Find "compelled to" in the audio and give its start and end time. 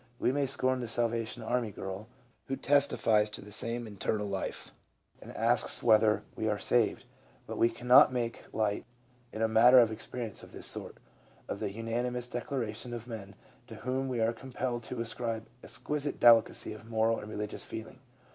14.33-14.99